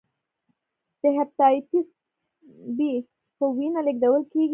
[1.01, 1.87] د هپاتایتس
[2.77, 2.93] بي
[3.37, 4.49] په وینه لېږدول کېږي.